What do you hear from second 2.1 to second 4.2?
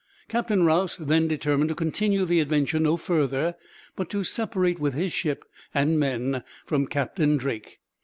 the adventure no further, but